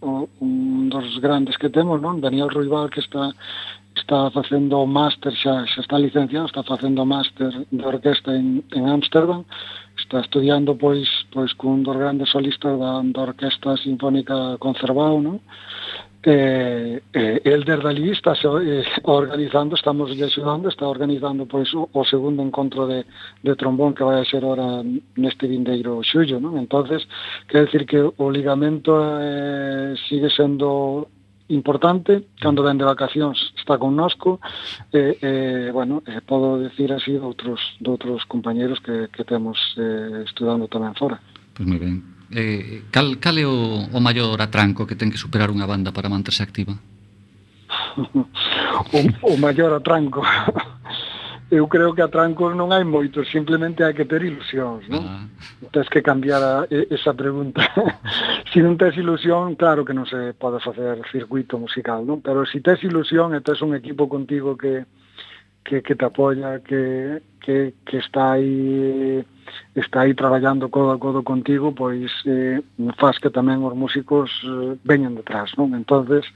[0.00, 2.20] o, un dos grandes que temos, non?
[2.20, 3.32] Daniel Ruibal que está
[3.98, 8.62] está facendo o máster, xa, xa está licenciado, está facendo o máster de orquesta en,
[8.72, 9.44] en Amsterdam,
[9.98, 15.42] está estudiando pois pois cun dos grandes solistas da, da Orquesta Sinfónica Concervao, non?
[16.22, 22.42] eh, eh, Elder Dalí está eh, organizando, estamos ayudando, está organizando pois, o, o segundo
[22.42, 23.06] encontro de,
[23.42, 24.82] de trombón que vai a ser ora
[25.16, 26.58] neste vindeiro xullo, non?
[26.58, 27.06] entonces
[27.46, 31.06] quer decir que o ligamento eh, sigue sendo
[31.48, 34.40] importante, cando ven de vacacións está connosco,
[34.92, 39.24] e, eh, eh, bueno, eh, podo decir así de outros, de outros compañeros que, que
[39.24, 41.22] temos eh, estudando tamén fora.
[41.56, 45.20] Pois pues moi ben, eh, cal, cal é o, o maior atranco que ten que
[45.20, 46.76] superar unha banda para manterse activa?
[48.96, 50.24] o, o maior atranco
[51.50, 55.00] eu creo que atrancos non hai moitos, simplemente hai que ter ilusións, non?
[55.00, 55.24] Ah.
[55.72, 57.64] Tens que cambiar a, esa pregunta.
[58.52, 62.20] se si non tes ilusión, claro que non se pode facer circuito musical, non?
[62.20, 64.84] Pero se si tes ilusión e tes un equipo contigo que,
[65.64, 69.24] que, que te apoia, que, que, que está aí
[69.74, 72.60] está aí traballando codo a codo contigo, pois eh,
[73.00, 75.72] faz que tamén os músicos eh, veñan detrás, non?
[75.72, 76.28] Entonces,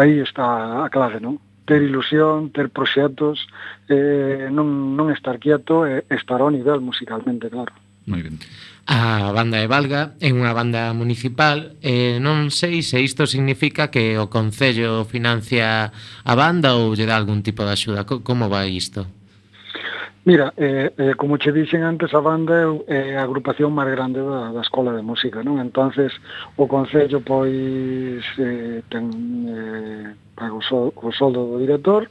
[0.00, 1.36] aí está a clave, non?
[1.66, 3.44] ter ilusión, ter proxectos,
[3.90, 7.74] eh, non, non estar quieto e eh, estar ao nivel musicalmente, claro.
[8.06, 8.38] Moi ben.
[8.86, 14.14] A banda de Valga é unha banda municipal e non sei se isto significa que
[14.14, 15.90] o Concello financia
[16.22, 18.06] a banda ou lle dá algún tipo de axuda.
[18.06, 19.02] Como vai isto?
[20.26, 24.18] Mira, eh, eh, como che dixen antes, a banda é eh, a agrupación máis grande
[24.22, 25.62] da, da Escola de Música, non?
[25.62, 26.10] entonces
[26.58, 29.06] o Concello pois eh, ten
[29.46, 32.10] eh, paga o, sol, o soldo do director,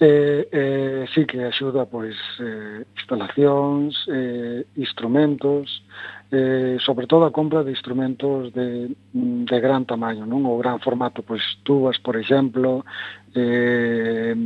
[0.00, 5.82] Eh, eh, sí que axuda pois eh, instalacións, eh, instrumentos,
[6.30, 10.46] eh, sobre todo a compra de instrumentos de, de gran tamaño, non?
[10.46, 12.86] O gran formato, pois tubas, por exemplo,
[13.34, 14.38] eh,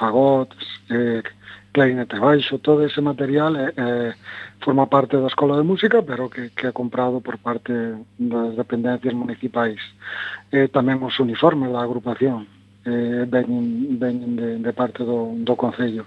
[0.00, 0.48] fagot,
[0.88, 1.20] eh,
[1.72, 4.12] clarinete baixo, todo ese material eh, eh,
[4.64, 7.72] forma parte da Escola de Música, pero que, que é comprado por parte
[8.16, 9.76] das dependencias municipais.
[10.48, 12.48] Eh, tamén os uniformes da agrupación,
[12.84, 16.04] eh, veñen, veñen de, de parte do, do Concello.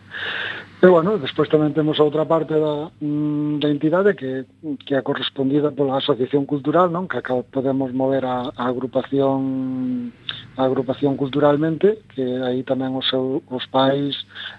[0.84, 4.44] E, bueno, despois tamén temos a outra parte da, mm, da entidade que,
[4.84, 7.08] que é correspondida pola Asociación Cultural, non?
[7.08, 10.12] que acá podemos mover a, a agrupación
[10.60, 14.14] a agrupación culturalmente, que aí tamén os, seu, os pais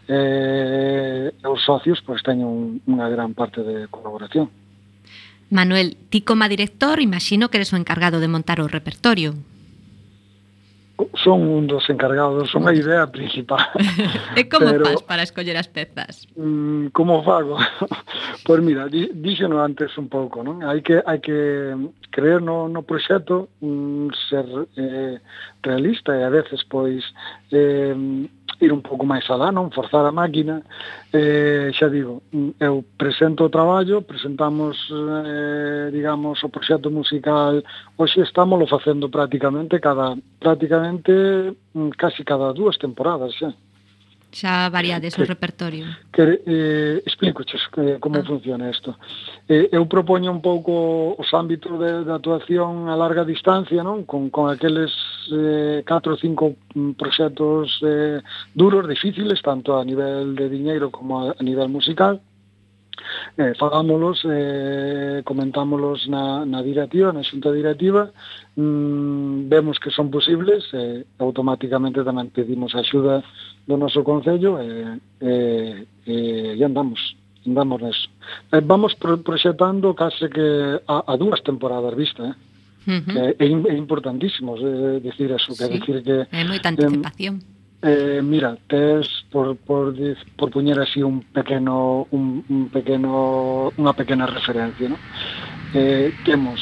[0.08, 4.48] eh, e os socios pois, teñen unha gran parte de colaboración.
[5.52, 9.36] Manuel, ti como director, imagino que eres o encargado de montar o repertorio
[11.14, 13.66] son un dos encargados, son a idea principal.
[14.38, 16.26] e como Pero, faz para escoller as pezas?
[16.38, 17.58] Mm, como fago?
[18.46, 20.62] pois mira, díxeno antes un pouco, non?
[20.62, 21.74] Hai que hai que
[22.14, 24.46] creer no, no proxecto, mm, ser
[24.78, 25.18] eh,
[25.66, 27.02] realista e a veces pois
[27.50, 27.94] eh,
[28.60, 29.70] ir un pouco máis alá, non?
[29.70, 30.62] Forzar a máquina.
[31.12, 37.62] Eh, xa digo, mm, eu presento o traballo, presentamos, eh, digamos, o proxecto musical.
[37.96, 43.48] Hoxe estamos lo facendo prácticamente cada, prácticamente mm, casi cada dúas temporadas, xa.
[43.50, 43.73] Eh?
[44.34, 45.86] xa variades o repertorio.
[46.12, 48.26] Que, eh, explicoches que, como ah.
[48.26, 48.98] funciona isto.
[49.48, 54.04] Eh, eu propoño un pouco os ámbitos de, de actuación a larga distancia, non?
[54.04, 54.90] Con, con aqueles
[55.30, 58.18] eh, 4 ou 5 proxectos eh,
[58.52, 62.20] duros, difíciles, tanto a nivel de diñeiro como a, a nivel musical,
[63.36, 68.14] eh, fagámolos, eh, comentámolos na, na directiva, na xunta directiva,
[68.54, 73.26] mm, vemos que son posibles, eh, automáticamente tamén pedimos axuda
[73.66, 75.74] do noso Concello e, eh,
[76.06, 77.00] eh, e andamos
[77.44, 78.08] andamos neso.
[78.52, 79.18] Eh, vamos pro
[79.94, 82.36] case que a, a dúas temporadas vista, eh?
[82.84, 83.68] Uh eh, -huh.
[83.68, 86.28] é, é importantísimo é, decir eso, que decir que...
[86.28, 87.40] É moita anticipación.
[87.40, 87.53] Eh,
[87.86, 89.94] Eh, mira, tes por, por,
[90.38, 94.96] por puñer así un pequeno un, un pequeno unha pequena referencia, no?
[95.76, 96.56] Eh, temos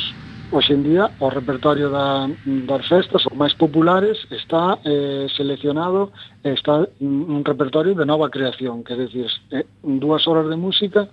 [0.50, 2.26] hoxe en día o repertorio da,
[2.66, 6.10] das festas os máis populares está eh, seleccionado
[6.42, 11.06] está un repertorio de nova creación que decir, eh, dúas horas de música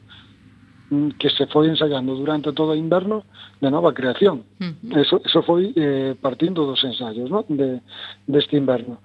[0.89, 3.29] mm, que se foi ensayando durante todo o inverno
[3.61, 4.41] de nova creación.
[4.57, 5.05] Uh -huh.
[5.05, 7.45] Eso, eso foi eh, partindo dos ensaios no?
[7.45, 7.77] de,
[8.25, 8.97] deste inverno.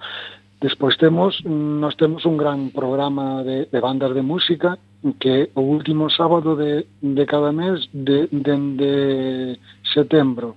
[0.65, 4.79] Despois temos, nos temos un gran programa de, de bandas de música
[5.21, 9.59] que o último sábado de, de cada mes, de, dende de
[9.93, 10.57] setembro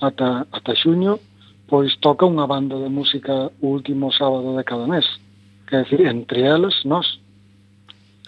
[0.00, 1.20] ata, ata xuño,
[1.68, 5.04] pois toca unha banda de música o último sábado de cada mes.
[5.68, 7.04] Quer decir, entre elas, nós.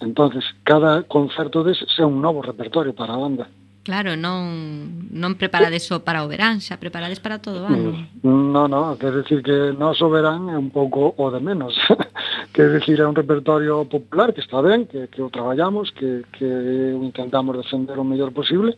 [0.05, 3.49] Entonces, cada concerto des é un novo repertorio para a banda.
[3.87, 7.95] Claro, non, non preparades só para o verán, xa preparades para todo o ano.
[8.27, 11.79] No, no, quer decir que non só verán é un pouco o de menos.
[12.51, 16.51] quer decir, é un repertorio popular que está ben, que, que o traballamos, que, que
[16.99, 18.75] intentamos defender o mellor posible,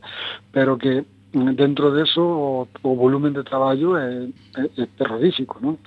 [0.53, 4.29] pero que dentro deso o, o volumen de traballo é,
[4.61, 5.81] é, é terrorífico, non?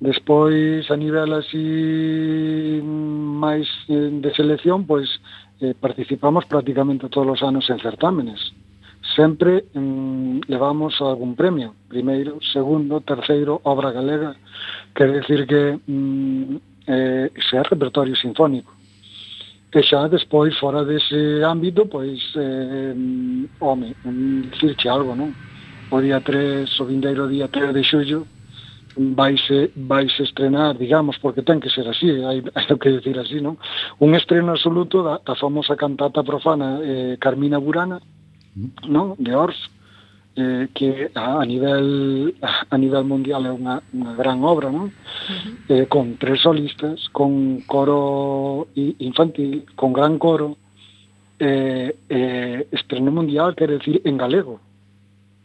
[0.00, 7.42] Despois, a nivel así máis eh, de selección, pois, pues, eh, participamos prácticamente todos os
[7.42, 8.52] anos en certámenes.
[9.16, 14.36] Sempre mm, levamos algún premio, primeiro, segundo, terceiro, obra galega,
[14.94, 16.56] quer decir que mm,
[16.86, 18.72] eh, ese é repertorio sinfónico.
[19.74, 23.96] E xa despois, fora dese ámbito, pois, eh, mm, home,
[24.52, 25.34] dicirche algo, non?
[25.90, 28.20] O día 3, o vindeiro día 3 de xullo,
[28.96, 33.40] vaise, eh, vaise estrenar, digamos, porque ten que ser así, hai, hai que decir así,
[33.40, 33.58] non?
[33.98, 38.00] Un estreno absoluto da, da famosa cantata profana eh, Carmina Burana,
[38.56, 38.88] mm.
[38.88, 39.14] non?
[39.18, 39.58] De Ors,
[40.36, 44.90] eh, que a, a nivel a nivel mundial é unha, unha gran obra, non?
[44.90, 45.54] Uh -huh.
[45.70, 50.56] eh, con tres solistas, con coro infantil, con gran coro,
[51.38, 54.60] eh, eh, estreno mundial, quer decir, en galego.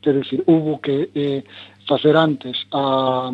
[0.01, 1.43] Quer decir, hubo que eh,
[1.89, 3.33] facer antes a,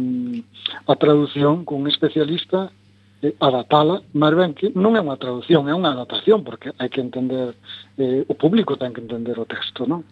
[0.88, 2.72] a traducción con un especialista
[3.22, 7.04] eh, adaptala, máis ben que non é unha traducción, é unha adaptación, porque hai que
[7.04, 7.52] entender,
[8.00, 10.08] eh, o público ten que entender o texto, non?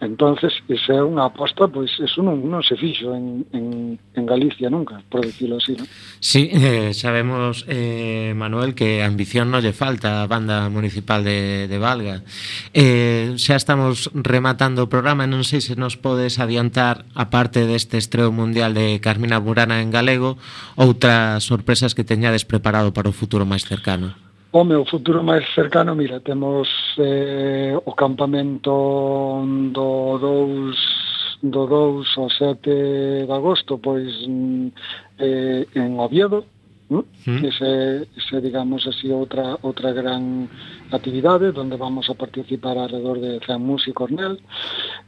[0.00, 4.70] Entonces, esa é unha aposta, pois eso non, non se fixo en, en, en Galicia
[4.70, 5.90] nunca, por decirlo así, non?
[6.22, 11.78] Sí, eh, sabemos, eh, Manuel, que ambición non lle falta a banda municipal de, de
[11.82, 12.22] Valga.
[12.70, 18.30] Eh, xa estamos rematando o programa, non sei se nos podes adiantar, aparte deste estreo
[18.30, 20.38] mundial de Carmina Burana en galego,
[20.78, 24.27] outras sorpresas que teñades preparado para o futuro máis cercano.
[24.50, 29.44] O meu futuro máis cercano, mira, temos eh, o campamento
[29.76, 34.68] do 2 do 2 ao 7 de agosto, pois mm,
[35.18, 36.46] eh, en Oviedo,
[36.88, 37.04] ¿no?
[37.26, 37.44] Mm.
[37.44, 40.48] ese, ese, digamos así, outra, outra gran
[40.90, 44.40] actividade onde vamos a participar alrededor de 100 músicos nel.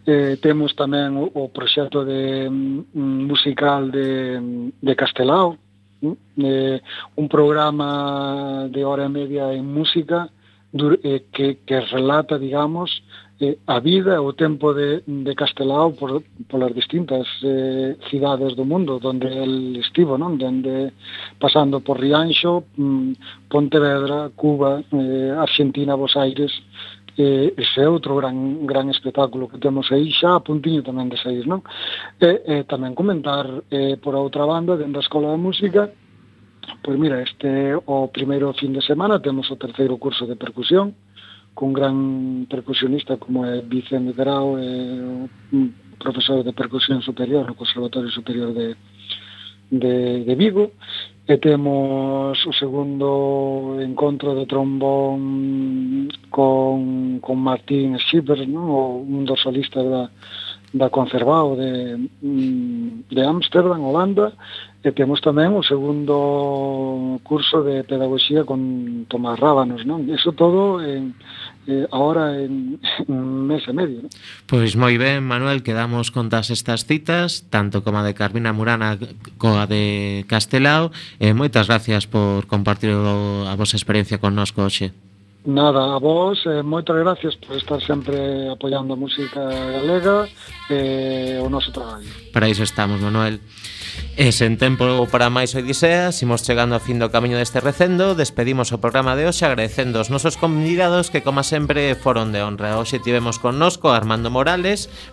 [0.05, 5.57] Eh, temos tamén o, o proxecto de, mm, musical de, de Castelao,
[6.01, 6.13] Mm?
[6.39, 6.81] eh,
[7.17, 10.31] un programa de hora e media en música
[10.73, 13.03] eh, que, que relata, digamos,
[13.41, 18.55] eh, a vida e o tempo de, de Castelao por, por as distintas eh, cidades
[18.55, 20.37] do mundo onde el estivo, non?
[20.37, 20.93] Dende,
[21.41, 26.53] pasando por Rianxo, mm, Pontevedra, Cuba, eh, Argentina, Buenos Aires,
[27.21, 31.21] eh, ese é outro gran gran espectáculo que temos aí xa a puntiño tamén de
[31.21, 31.61] sair, non?
[32.17, 35.93] E, eh, eh, tamén comentar eh, por outra banda dentro da Escola de Música
[36.83, 40.95] Pois mira, este o primeiro fin de semana temos o terceiro curso de percusión
[41.55, 44.71] cun gran percusionista como é Vicente Grau, é
[45.53, 48.77] un profesor de percusión superior no Conservatorio Superior de,
[49.71, 50.73] de, de Vigo
[51.31, 58.99] e temos o segundo encontro de trombón con, con Martín Schieber, no?
[58.99, 60.11] un dos solistas da,
[60.75, 64.35] da Concervao de, mm, de Amsterdam, Holanda,
[64.81, 70.09] E temos tamén o segundo curso de pedagogía con Tomás Rábanos, non?
[70.09, 71.13] Eso todo en,
[71.69, 74.09] eh, ahora en un mes e medio.
[74.09, 74.11] Non?
[74.49, 78.97] Pois moi ben, Manuel, quedamos con todas estas citas, tanto como a de Carmina Murana
[79.37, 80.97] coa de Castelao.
[81.21, 84.97] Eh, moitas gracias por compartir a vosa experiencia connosco hoxe.
[85.45, 90.29] Nada, a vos, eh, moitas gracias por estar sempre apoiando a música galega
[90.69, 92.09] e eh, o noso traballo.
[92.33, 93.41] Para iso estamos, Manuel.
[94.21, 98.69] E sen tempo para máis Odiseas, imos chegando ao fin do camiño deste recendo, despedimos
[98.69, 102.77] o programa de hoxe agradecendo os nosos convidados que, como sempre, foron de honra.
[102.77, 104.93] Hoxe tivemos connosco a Armando Morales,